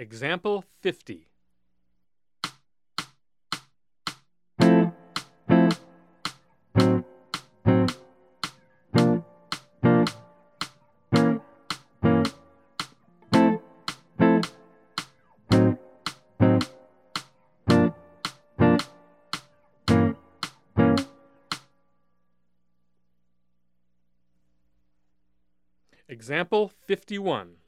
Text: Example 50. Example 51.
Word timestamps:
Example 0.00 0.64
50. 0.80 1.28
Example 26.08 26.70
51. 26.86 27.59